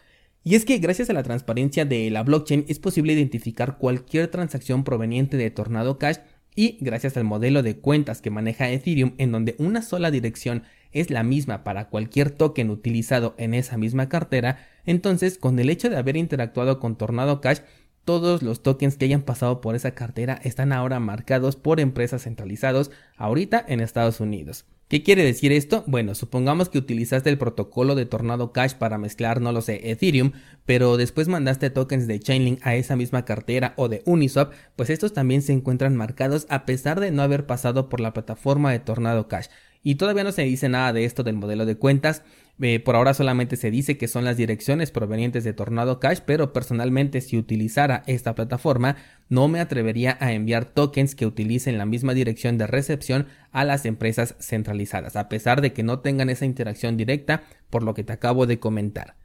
Y 0.43 0.55
es 0.55 0.65
que 0.65 0.77
gracias 0.77 1.10
a 1.10 1.13
la 1.13 1.24
transparencia 1.24 1.86
de 1.86 2.10
la 2.10 2.24
blockchain 2.24 2.65
es 2.67 2.79
posible 2.79 3.13
identificar 3.13 3.77
cualquier 3.77 4.29
transacción 4.29 4.84
proveniente 4.84 5.38
de 5.38 5.51
Tornado 5.51 5.98
Cash 5.98 6.17
y 6.55 6.77
gracias 6.81 7.17
al 7.17 7.24
modelo 7.24 7.62
de 7.62 7.77
cuentas 7.77 8.22
que 8.22 8.31
maneja 8.31 8.69
Ethereum 8.69 9.13
en 9.17 9.31
donde 9.31 9.55
una 9.60 9.81
sola 9.81 10.12
dirección 10.12 10.63
es 10.91 11.10
la 11.10 11.24
misma 11.24 11.63
para 11.63 11.89
cualquier 11.89 12.31
token 12.31 12.69
utilizado 12.69 13.36
en 13.38 13.53
esa 13.53 13.77
misma 13.77 14.10
cartera, 14.10 14.67
entonces 14.86 15.38
con 15.38 15.60
el 15.60 15.69
hecho 15.69 15.89
de 15.89 15.98
haber 15.98 16.17
interactuado 16.17 16.79
con 16.79 16.98
Tornado 16.98 17.41
Cash 17.41 17.60
todos 18.05 18.41
los 18.41 18.63
tokens 18.63 18.98
que 18.98 19.05
hayan 19.05 19.22
pasado 19.22 19.62
por 19.62 19.75
esa 19.75 19.91
cartera 19.91 20.39
están 20.43 20.74
ahora 20.74 21.00
marcados 21.00 21.55
por 21.55 21.79
empresas 21.79 22.24
centralizados 22.24 22.89
ahorita 23.17 23.63
en 23.67 23.81
Estados 23.81 24.19
Unidos. 24.19 24.65
¿Qué 24.89 25.03
quiere 25.03 25.24
decir 25.24 25.51
esto? 25.51 25.84
Bueno, 25.86 26.15
supongamos 26.15 26.67
que 26.67 26.79
utilizaste 26.79 27.29
el 27.29 27.38
protocolo 27.38 27.93
de 27.93 28.08
Tornado 28.08 28.51
Cash 28.51 28.74
para 28.74 28.98
mezclar, 28.98 29.39
no 29.39 29.51
lo 29.51 29.62
sé, 29.62 29.91
Ethereum, 29.91 30.31
pero 30.65 30.98
después 30.98 31.27
mandaste 31.27 31.69
tokens 31.69 32.08
de 32.08 32.19
Chainlink 32.19 32.65
a 32.65 32.74
esa 32.74 32.96
misma 32.96 33.24
cartera 33.24 33.75
o 33.77 33.88
de 33.88 34.01
Uniswap, 34.08 34.51
pues 34.75 34.89
estos 34.89 35.13
también 35.13 35.43
se 35.43 35.53
encuentran 35.53 35.96
marcados 35.96 36.48
a 36.50 36.65
pesar 36.65 37.00
de 37.01 37.12
no 37.12 37.22
haber 37.22 37.46
pasado 37.46 37.88
por 37.88 38.00
la 38.00 38.13
plataforma 38.13 38.72
de 38.72 38.79
Tornado 38.79 39.27
Cash. 39.27 39.50
Y 39.81 39.95
todavía 39.95 40.24
no 40.24 40.31
se 40.31 40.43
dice 40.43 40.69
nada 40.69 40.93
de 40.93 41.05
esto 41.05 41.24
del 41.24 41.36
modelo 41.36 41.65
de 41.65 41.77
cuentas, 41.77 42.24
eh, 42.62 42.81
por 42.81 42.98
ahora 42.98 43.13
solamente 43.13 43.55
se 43.55 43.71
dice 43.71 43.98
que 43.98 44.09
son 44.09 44.25
las 44.25 44.36
direcciones 44.36 44.91
provenientes 44.91 45.45
de 45.45 45.53
Tornado 45.53 46.01
Cash, 46.01 46.19
pero 46.25 46.51
personalmente 46.51 47.21
si 47.21 47.38
utilizara 47.38 48.03
esta 48.05 48.36
plataforma 48.36 48.98
no 49.29 49.48
me 49.48 49.62
atrevería 49.62 50.17
a 50.19 50.33
enviar 50.33 50.65
tokens 50.65 51.15
que 51.15 51.25
utilicen 51.25 51.77
la 51.77 51.86
misma 51.86 52.13
dirección 52.13 52.57
de 52.57 52.67
recepción 52.67 53.27
a 53.53 53.63
las 53.63 53.86
empresas 53.86 54.36
centralizadas, 54.39 55.15
a 55.15 55.29
pesar 55.29 55.62
de 55.62 55.71
que 55.71 55.83
no 55.83 56.00
tengan 56.00 56.29
esa 56.29 56.45
interacción 56.45 56.98
directa 56.98 57.43
por 57.69 57.83
lo 57.83 57.93
que 57.93 58.03
te 58.03 58.12
acabo 58.12 58.45
de 58.45 58.59
comentar. 58.59 59.15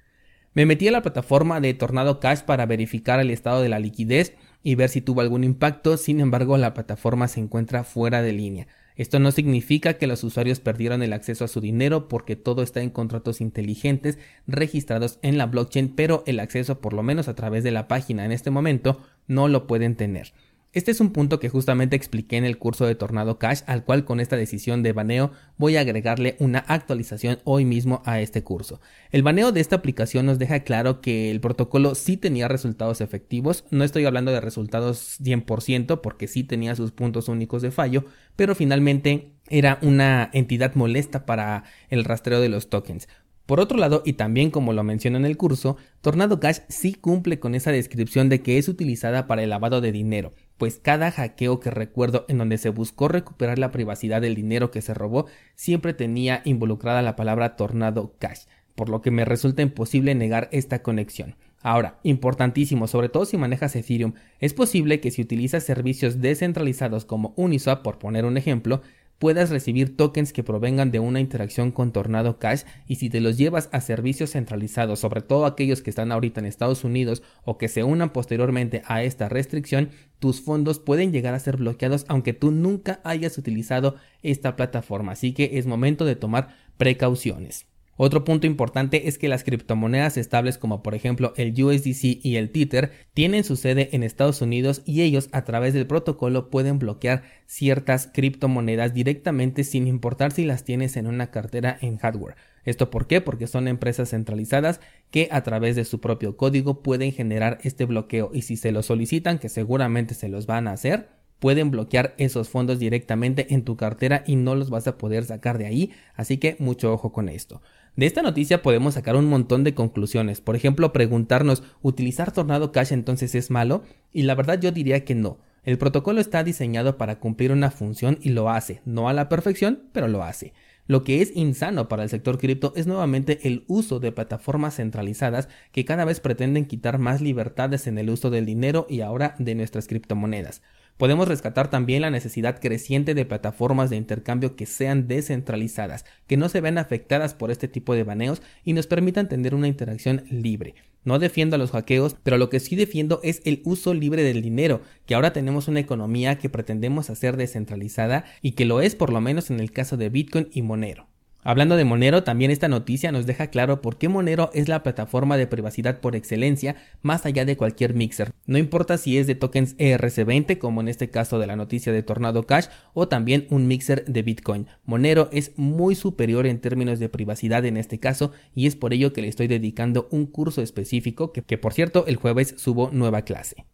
Me 0.52 0.66
metí 0.66 0.86
a 0.86 0.92
la 0.92 1.02
plataforma 1.02 1.60
de 1.60 1.74
Tornado 1.74 2.20
Cash 2.20 2.42
para 2.42 2.66
verificar 2.66 3.18
el 3.18 3.30
estado 3.30 3.62
de 3.62 3.68
la 3.68 3.80
liquidez 3.80 4.34
y 4.62 4.76
ver 4.76 4.88
si 4.88 5.00
tuvo 5.00 5.22
algún 5.22 5.42
impacto, 5.42 5.96
sin 5.96 6.20
embargo 6.20 6.56
la 6.56 6.72
plataforma 6.72 7.26
se 7.26 7.40
encuentra 7.40 7.82
fuera 7.82 8.22
de 8.22 8.32
línea. 8.32 8.68
Esto 8.96 9.18
no 9.18 9.32
significa 9.32 9.94
que 9.94 10.06
los 10.06 10.22
usuarios 10.22 10.60
perdieron 10.60 11.02
el 11.02 11.12
acceso 11.12 11.44
a 11.44 11.48
su 11.48 11.60
dinero 11.60 12.06
porque 12.06 12.36
todo 12.36 12.62
está 12.62 12.80
en 12.80 12.90
contratos 12.90 13.40
inteligentes 13.40 14.18
registrados 14.46 15.18
en 15.22 15.36
la 15.36 15.46
blockchain, 15.46 15.94
pero 15.96 16.22
el 16.26 16.38
acceso 16.38 16.80
por 16.80 16.92
lo 16.92 17.02
menos 17.02 17.26
a 17.26 17.34
través 17.34 17.64
de 17.64 17.72
la 17.72 17.88
página 17.88 18.24
en 18.24 18.32
este 18.32 18.50
momento 18.50 19.00
no 19.26 19.48
lo 19.48 19.66
pueden 19.66 19.96
tener. 19.96 20.32
Este 20.74 20.90
es 20.90 20.98
un 20.98 21.12
punto 21.12 21.38
que 21.38 21.48
justamente 21.48 21.94
expliqué 21.94 22.36
en 22.36 22.44
el 22.44 22.58
curso 22.58 22.84
de 22.84 22.96
Tornado 22.96 23.38
Cash, 23.38 23.60
al 23.68 23.84
cual 23.84 24.04
con 24.04 24.18
esta 24.18 24.36
decisión 24.36 24.82
de 24.82 24.92
baneo 24.92 25.30
voy 25.56 25.76
a 25.76 25.82
agregarle 25.82 26.34
una 26.40 26.58
actualización 26.58 27.38
hoy 27.44 27.64
mismo 27.64 28.02
a 28.04 28.20
este 28.20 28.42
curso. 28.42 28.80
El 29.12 29.22
baneo 29.22 29.52
de 29.52 29.60
esta 29.60 29.76
aplicación 29.76 30.26
nos 30.26 30.40
deja 30.40 30.64
claro 30.64 31.00
que 31.00 31.30
el 31.30 31.40
protocolo 31.40 31.94
sí 31.94 32.16
tenía 32.16 32.48
resultados 32.48 33.00
efectivos, 33.00 33.64
no 33.70 33.84
estoy 33.84 34.04
hablando 34.04 34.32
de 34.32 34.40
resultados 34.40 35.20
100% 35.20 36.00
porque 36.00 36.26
sí 36.26 36.42
tenía 36.42 36.74
sus 36.74 36.90
puntos 36.90 37.28
únicos 37.28 37.62
de 37.62 37.70
fallo, 37.70 38.06
pero 38.34 38.56
finalmente 38.56 39.30
era 39.48 39.78
una 39.80 40.28
entidad 40.32 40.74
molesta 40.74 41.24
para 41.24 41.62
el 41.88 42.02
rastreo 42.02 42.40
de 42.40 42.48
los 42.48 42.68
tokens. 42.68 43.06
Por 43.46 43.60
otro 43.60 43.76
lado, 43.76 44.02
y 44.06 44.14
también 44.14 44.50
como 44.50 44.72
lo 44.72 44.82
menciono 44.84 45.18
en 45.18 45.26
el 45.26 45.36
curso, 45.36 45.76
Tornado 46.00 46.40
Cash 46.40 46.60
sí 46.68 46.94
cumple 46.94 47.38
con 47.38 47.54
esa 47.54 47.72
descripción 47.72 48.30
de 48.30 48.40
que 48.40 48.56
es 48.56 48.68
utilizada 48.68 49.26
para 49.26 49.42
el 49.42 49.50
lavado 49.50 49.82
de 49.82 49.92
dinero, 49.92 50.32
pues 50.58 50.78
cada 50.78 51.10
hackeo 51.10 51.60
que 51.60 51.70
recuerdo 51.70 52.24
en 52.28 52.38
donde 52.38 52.58
se 52.58 52.70
buscó 52.70 53.08
recuperar 53.08 53.58
la 53.58 53.70
privacidad 53.70 54.20
del 54.20 54.34
dinero 54.34 54.70
que 54.70 54.82
se 54.82 54.94
robó 54.94 55.26
siempre 55.54 55.94
tenía 55.94 56.42
involucrada 56.44 57.02
la 57.02 57.16
palabra 57.16 57.56
Tornado 57.56 58.14
Cash, 58.18 58.42
por 58.74 58.88
lo 58.88 59.02
que 59.02 59.10
me 59.10 59.24
resulta 59.24 59.62
imposible 59.62 60.14
negar 60.14 60.48
esta 60.52 60.82
conexión. 60.82 61.36
Ahora, 61.60 61.98
importantísimo, 62.02 62.86
sobre 62.86 63.08
todo 63.08 63.24
si 63.24 63.38
manejas 63.38 63.74
Ethereum, 63.74 64.12
es 64.38 64.52
posible 64.52 65.00
que 65.00 65.10
si 65.10 65.22
utilizas 65.22 65.64
servicios 65.64 66.20
descentralizados 66.20 67.06
como 67.06 67.32
Uniswap, 67.36 67.82
por 67.82 67.98
poner 67.98 68.26
un 68.26 68.36
ejemplo, 68.36 68.82
puedas 69.18 69.50
recibir 69.50 69.96
tokens 69.96 70.32
que 70.32 70.42
provengan 70.42 70.90
de 70.90 71.00
una 71.00 71.20
interacción 71.20 71.70
con 71.70 71.92
Tornado 71.92 72.38
Cash 72.38 72.62
y 72.86 72.96
si 72.96 73.10
te 73.10 73.20
los 73.20 73.36
llevas 73.36 73.68
a 73.72 73.80
servicios 73.80 74.32
centralizados, 74.32 75.00
sobre 75.00 75.22
todo 75.22 75.46
aquellos 75.46 75.82
que 75.82 75.90
están 75.90 76.12
ahorita 76.12 76.40
en 76.40 76.46
Estados 76.46 76.84
Unidos 76.84 77.22
o 77.44 77.58
que 77.58 77.68
se 77.68 77.84
unan 77.84 78.12
posteriormente 78.12 78.82
a 78.86 79.02
esta 79.02 79.28
restricción, 79.28 79.90
tus 80.18 80.40
fondos 80.40 80.78
pueden 80.78 81.12
llegar 81.12 81.34
a 81.34 81.40
ser 81.40 81.56
bloqueados 81.56 82.04
aunque 82.08 82.32
tú 82.32 82.50
nunca 82.50 83.00
hayas 83.04 83.38
utilizado 83.38 83.96
esta 84.22 84.56
plataforma, 84.56 85.12
así 85.12 85.32
que 85.32 85.58
es 85.58 85.66
momento 85.66 86.04
de 86.04 86.16
tomar 86.16 86.56
precauciones. 86.76 87.66
Otro 87.96 88.24
punto 88.24 88.46
importante 88.46 89.08
es 89.08 89.18
que 89.18 89.28
las 89.28 89.44
criptomonedas 89.44 90.16
estables 90.16 90.58
como 90.58 90.82
por 90.82 90.96
ejemplo 90.96 91.32
el 91.36 91.52
USDC 91.62 92.24
y 92.24 92.36
el 92.36 92.50
Tether 92.50 92.90
tienen 93.14 93.44
su 93.44 93.54
sede 93.54 93.90
en 93.92 94.02
Estados 94.02 94.42
Unidos 94.42 94.82
y 94.84 95.02
ellos 95.02 95.28
a 95.30 95.44
través 95.44 95.74
del 95.74 95.86
protocolo 95.86 96.50
pueden 96.50 96.80
bloquear 96.80 97.22
ciertas 97.46 98.08
criptomonedas 98.12 98.94
directamente 98.94 99.62
sin 99.62 99.86
importar 99.86 100.32
si 100.32 100.44
las 100.44 100.64
tienes 100.64 100.96
en 100.96 101.06
una 101.06 101.30
cartera 101.30 101.78
en 101.80 101.98
hardware. 101.98 102.34
¿Esto 102.64 102.90
por 102.90 103.06
qué? 103.06 103.20
Porque 103.20 103.46
son 103.46 103.68
empresas 103.68 104.10
centralizadas 104.10 104.80
que 105.10 105.28
a 105.30 105.42
través 105.42 105.76
de 105.76 105.84
su 105.84 106.00
propio 106.00 106.36
código 106.36 106.82
pueden 106.82 107.12
generar 107.12 107.58
este 107.62 107.84
bloqueo 107.84 108.30
y 108.32 108.42
si 108.42 108.56
se 108.56 108.72
lo 108.72 108.82
solicitan, 108.82 109.38
que 109.38 109.48
seguramente 109.48 110.14
se 110.14 110.28
los 110.28 110.46
van 110.46 110.66
a 110.66 110.72
hacer, 110.72 111.10
pueden 111.38 111.70
bloquear 111.70 112.14
esos 112.16 112.48
fondos 112.48 112.78
directamente 112.78 113.52
en 113.54 113.64
tu 113.64 113.76
cartera 113.76 114.24
y 114.26 114.36
no 114.36 114.54
los 114.54 114.70
vas 114.70 114.88
a 114.88 114.96
poder 114.96 115.24
sacar 115.24 115.58
de 115.58 115.66
ahí, 115.66 115.92
así 116.14 116.38
que 116.38 116.56
mucho 116.58 116.92
ojo 116.92 117.12
con 117.12 117.28
esto. 117.28 117.60
De 117.96 118.06
esta 118.06 118.22
noticia 118.22 118.60
podemos 118.60 118.94
sacar 118.94 119.14
un 119.14 119.26
montón 119.26 119.62
de 119.62 119.74
conclusiones. 119.74 120.40
Por 120.40 120.56
ejemplo, 120.56 120.92
preguntarnos, 120.92 121.62
¿utilizar 121.80 122.32
Tornado 122.32 122.72
Cash 122.72 122.92
entonces 122.92 123.36
es 123.36 123.52
malo? 123.52 123.84
Y 124.12 124.22
la 124.22 124.34
verdad 124.34 124.60
yo 124.60 124.72
diría 124.72 125.04
que 125.04 125.14
no. 125.14 125.38
El 125.62 125.78
protocolo 125.78 126.20
está 126.20 126.42
diseñado 126.42 126.98
para 126.98 127.20
cumplir 127.20 127.52
una 127.52 127.70
función 127.70 128.18
y 128.20 128.30
lo 128.30 128.50
hace, 128.50 128.82
no 128.84 129.08
a 129.08 129.12
la 129.12 129.28
perfección, 129.28 129.84
pero 129.92 130.08
lo 130.08 130.24
hace. 130.24 130.52
Lo 130.86 131.04
que 131.04 131.22
es 131.22 131.34
insano 131.34 131.88
para 131.88 132.02
el 132.02 132.10
sector 132.10 132.36
cripto 132.38 132.72
es 132.76 132.86
nuevamente 132.86 133.38
el 133.44 133.64
uso 133.68 134.00
de 134.00 134.12
plataformas 134.12 134.76
centralizadas 134.76 135.48
que 135.72 135.84
cada 135.84 136.04
vez 136.04 136.20
pretenden 136.20 136.66
quitar 136.66 136.98
más 136.98 137.22
libertades 137.22 137.86
en 137.86 137.96
el 137.96 138.10
uso 138.10 138.28
del 138.28 138.44
dinero 138.44 138.86
y 138.90 139.00
ahora 139.00 139.36
de 139.38 139.54
nuestras 139.54 139.86
criptomonedas. 139.86 140.62
Podemos 140.96 141.26
rescatar 141.26 141.70
también 141.70 142.02
la 142.02 142.10
necesidad 142.10 142.60
creciente 142.60 143.14
de 143.14 143.24
plataformas 143.24 143.90
de 143.90 143.96
intercambio 143.96 144.54
que 144.54 144.64
sean 144.64 145.08
descentralizadas, 145.08 146.04
que 146.28 146.36
no 146.36 146.48
se 146.48 146.60
vean 146.60 146.78
afectadas 146.78 147.34
por 147.34 147.50
este 147.50 147.66
tipo 147.66 147.94
de 147.94 148.04
baneos 148.04 148.42
y 148.64 148.74
nos 148.74 148.86
permitan 148.86 149.28
tener 149.28 149.56
una 149.56 149.66
interacción 149.66 150.24
libre. 150.30 150.76
No 151.02 151.18
defiendo 151.18 151.56
a 151.56 151.58
los 151.58 151.72
hackeos, 151.72 152.16
pero 152.22 152.38
lo 152.38 152.48
que 152.48 152.60
sí 152.60 152.76
defiendo 152.76 153.20
es 153.24 153.42
el 153.44 153.60
uso 153.64 153.92
libre 153.92 154.22
del 154.22 154.40
dinero, 154.40 154.82
que 155.04 155.14
ahora 155.16 155.32
tenemos 155.32 155.66
una 155.68 155.80
economía 155.80 156.38
que 156.38 156.48
pretendemos 156.48 157.10
hacer 157.10 157.36
descentralizada 157.36 158.24
y 158.40 158.52
que 158.52 158.64
lo 158.64 158.80
es 158.80 158.94
por 158.94 159.12
lo 159.12 159.20
menos 159.20 159.50
en 159.50 159.60
el 159.60 159.72
caso 159.72 159.96
de 159.96 160.08
Bitcoin 160.08 160.48
y 160.52 160.62
Monero. 160.62 161.08
Hablando 161.46 161.76
de 161.76 161.84
Monero, 161.84 162.24
también 162.24 162.50
esta 162.50 162.68
noticia 162.68 163.12
nos 163.12 163.26
deja 163.26 163.48
claro 163.48 163.82
por 163.82 163.98
qué 163.98 164.08
Monero 164.08 164.50
es 164.54 164.66
la 164.66 164.82
plataforma 164.82 165.36
de 165.36 165.46
privacidad 165.46 166.00
por 166.00 166.16
excelencia 166.16 166.76
más 167.02 167.26
allá 167.26 167.44
de 167.44 167.58
cualquier 167.58 167.92
mixer. 167.92 168.32
No 168.46 168.56
importa 168.56 168.96
si 168.96 169.18
es 169.18 169.26
de 169.26 169.34
tokens 169.34 169.76
ERC20 169.76 170.56
como 170.56 170.80
en 170.80 170.88
este 170.88 171.10
caso 171.10 171.38
de 171.38 171.46
la 171.46 171.54
noticia 171.54 171.92
de 171.92 172.02
Tornado 172.02 172.44
Cash 172.44 172.68
o 172.94 173.08
también 173.08 173.46
un 173.50 173.66
mixer 173.68 174.06
de 174.06 174.22
Bitcoin. 174.22 174.68
Monero 174.86 175.28
es 175.32 175.52
muy 175.56 175.94
superior 175.94 176.46
en 176.46 176.60
términos 176.60 176.98
de 176.98 177.10
privacidad 177.10 177.66
en 177.66 177.76
este 177.76 178.00
caso 178.00 178.32
y 178.54 178.66
es 178.66 178.74
por 178.74 178.94
ello 178.94 179.12
que 179.12 179.20
le 179.20 179.28
estoy 179.28 179.46
dedicando 179.46 180.08
un 180.10 180.24
curso 180.24 180.62
específico 180.62 181.30
que, 181.32 181.42
que 181.42 181.58
por 181.58 181.74
cierto 181.74 182.06
el 182.06 182.16
jueves 182.16 182.54
subo 182.56 182.88
nueva 182.90 183.20
clase. 183.22 183.66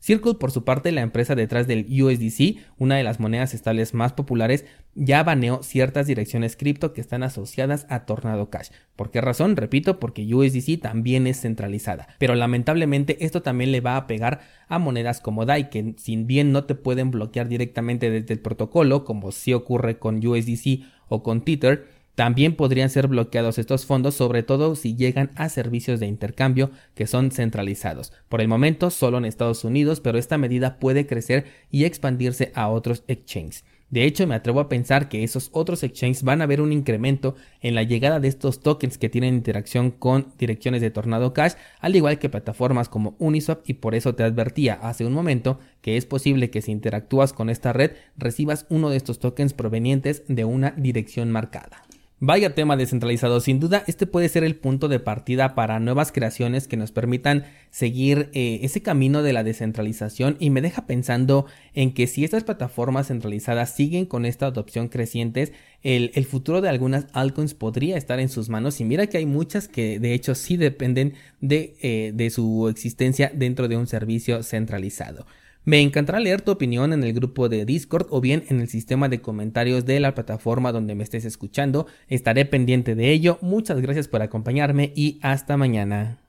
Circle, 0.00 0.34
por 0.34 0.52
su 0.52 0.64
parte, 0.64 0.92
la 0.92 1.00
empresa 1.00 1.34
detrás 1.34 1.66
del 1.66 1.86
USDC, 1.88 2.58
una 2.78 2.96
de 2.96 3.02
las 3.02 3.18
monedas 3.18 3.52
estables 3.52 3.94
más 3.94 4.12
populares, 4.12 4.64
ya 4.94 5.22
baneó 5.22 5.62
ciertas 5.62 6.06
direcciones 6.06 6.56
cripto 6.56 6.92
que 6.92 7.00
están 7.00 7.22
asociadas 7.22 7.86
a 7.88 8.06
Tornado 8.06 8.48
Cash. 8.48 8.68
¿Por 8.96 9.10
qué 9.10 9.20
razón? 9.20 9.56
Repito, 9.56 9.98
porque 10.00 10.32
USDC 10.32 10.80
también 10.80 11.26
es 11.26 11.40
centralizada. 11.40 12.08
Pero 12.18 12.34
lamentablemente 12.34 13.24
esto 13.24 13.42
también 13.42 13.72
le 13.72 13.80
va 13.80 13.96
a 13.96 14.06
pegar 14.06 14.40
a 14.68 14.78
monedas 14.78 15.20
como 15.20 15.46
DAI, 15.46 15.70
que 15.70 15.94
sin 15.98 16.26
bien 16.26 16.52
no 16.52 16.64
te 16.64 16.74
pueden 16.74 17.10
bloquear 17.10 17.48
directamente 17.48 18.10
desde 18.10 18.34
el 18.34 18.40
protocolo, 18.40 19.04
como 19.04 19.32
sí 19.32 19.52
ocurre 19.52 19.98
con 19.98 20.24
USDC 20.24 20.84
o 21.08 21.22
con 21.22 21.42
Tether, 21.44 21.97
también 22.18 22.56
podrían 22.56 22.90
ser 22.90 23.06
bloqueados 23.06 23.58
estos 23.58 23.86
fondos, 23.86 24.16
sobre 24.16 24.42
todo 24.42 24.74
si 24.74 24.96
llegan 24.96 25.30
a 25.36 25.48
servicios 25.48 26.00
de 26.00 26.08
intercambio 26.08 26.72
que 26.96 27.06
son 27.06 27.30
centralizados. 27.30 28.12
Por 28.28 28.40
el 28.40 28.48
momento 28.48 28.90
solo 28.90 29.18
en 29.18 29.24
Estados 29.24 29.62
Unidos, 29.62 30.00
pero 30.00 30.18
esta 30.18 30.36
medida 30.36 30.80
puede 30.80 31.06
crecer 31.06 31.44
y 31.70 31.84
expandirse 31.84 32.50
a 32.56 32.70
otros 32.70 33.04
exchanges. 33.06 33.64
De 33.88 34.02
hecho, 34.02 34.26
me 34.26 34.34
atrevo 34.34 34.58
a 34.58 34.68
pensar 34.68 35.08
que 35.08 35.22
esos 35.22 35.48
otros 35.52 35.84
exchanges 35.84 36.24
van 36.24 36.42
a 36.42 36.46
ver 36.46 36.60
un 36.60 36.72
incremento 36.72 37.36
en 37.60 37.76
la 37.76 37.84
llegada 37.84 38.18
de 38.18 38.26
estos 38.26 38.62
tokens 38.62 38.98
que 38.98 39.08
tienen 39.08 39.34
interacción 39.34 39.92
con 39.92 40.32
direcciones 40.40 40.80
de 40.80 40.90
Tornado 40.90 41.32
Cash, 41.32 41.52
al 41.78 41.94
igual 41.94 42.18
que 42.18 42.28
plataformas 42.28 42.88
como 42.88 43.14
Uniswap 43.20 43.60
y 43.64 43.74
por 43.74 43.94
eso 43.94 44.16
te 44.16 44.24
advertía 44.24 44.74
hace 44.82 45.06
un 45.06 45.12
momento 45.12 45.60
que 45.82 45.96
es 45.96 46.04
posible 46.04 46.50
que 46.50 46.62
si 46.62 46.72
interactúas 46.72 47.32
con 47.32 47.48
esta 47.48 47.72
red 47.72 47.92
recibas 48.16 48.66
uno 48.70 48.90
de 48.90 48.96
estos 48.96 49.20
tokens 49.20 49.52
provenientes 49.52 50.24
de 50.26 50.44
una 50.44 50.72
dirección 50.72 51.30
marcada. 51.30 51.87
Vaya 52.20 52.52
tema 52.52 52.76
descentralizado, 52.76 53.38
sin 53.38 53.60
duda 53.60 53.84
este 53.86 54.04
puede 54.04 54.28
ser 54.28 54.42
el 54.42 54.56
punto 54.56 54.88
de 54.88 54.98
partida 54.98 55.54
para 55.54 55.78
nuevas 55.78 56.10
creaciones 56.10 56.66
que 56.66 56.76
nos 56.76 56.90
permitan 56.90 57.44
seguir 57.70 58.28
eh, 58.32 58.58
ese 58.62 58.82
camino 58.82 59.22
de 59.22 59.32
la 59.32 59.44
descentralización 59.44 60.36
y 60.40 60.50
me 60.50 60.60
deja 60.60 60.84
pensando 60.84 61.46
en 61.74 61.94
que 61.94 62.08
si 62.08 62.24
estas 62.24 62.42
plataformas 62.42 63.06
centralizadas 63.06 63.72
siguen 63.72 64.04
con 64.04 64.24
esta 64.24 64.46
adopción 64.46 64.88
creciente, 64.88 65.52
el, 65.84 66.10
futuro 66.24 66.60
de 66.60 66.68
algunas 66.68 67.06
altcoins 67.12 67.54
podría 67.54 67.96
estar 67.96 68.18
en 68.18 68.28
sus 68.28 68.48
manos 68.48 68.80
y 68.80 68.84
mira 68.84 69.06
que 69.06 69.18
hay 69.18 69.26
muchas 69.26 69.68
que 69.68 70.00
de 70.00 70.12
hecho 70.12 70.34
sí 70.34 70.56
dependen 70.56 71.14
de, 71.40 71.76
eh, 71.82 72.10
de 72.12 72.30
su 72.30 72.66
existencia 72.68 73.30
dentro 73.32 73.68
de 73.68 73.76
un 73.76 73.86
servicio 73.86 74.42
centralizado. 74.42 75.24
Me 75.68 75.82
encantará 75.82 76.18
leer 76.18 76.40
tu 76.40 76.50
opinión 76.50 76.94
en 76.94 77.04
el 77.04 77.12
grupo 77.12 77.50
de 77.50 77.66
Discord 77.66 78.06
o 78.08 78.22
bien 78.22 78.42
en 78.48 78.60
el 78.60 78.70
sistema 78.70 79.10
de 79.10 79.20
comentarios 79.20 79.84
de 79.84 80.00
la 80.00 80.14
plataforma 80.14 80.72
donde 80.72 80.94
me 80.94 81.04
estés 81.04 81.26
escuchando. 81.26 81.86
Estaré 82.08 82.46
pendiente 82.46 82.94
de 82.94 83.10
ello. 83.10 83.36
Muchas 83.42 83.78
gracias 83.82 84.08
por 84.08 84.22
acompañarme 84.22 84.94
y 84.96 85.18
hasta 85.20 85.58
mañana. 85.58 86.20